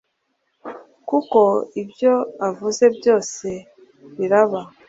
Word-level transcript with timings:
Kuko 1.09 1.39
ibyo 1.81 2.13
avuze 2.47 2.83
byose 2.97 3.47
biraba 4.17 4.61